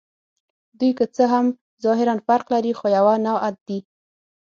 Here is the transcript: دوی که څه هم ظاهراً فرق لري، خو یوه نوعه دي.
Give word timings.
دوی 0.79 0.91
که 0.97 1.05
څه 1.15 1.23
هم 1.33 1.45
ظاهراً 1.85 2.15
فرق 2.27 2.45
لري، 2.53 2.71
خو 2.79 2.85
یوه 2.97 3.15
نوعه 3.27 3.49
دي. 3.67 3.79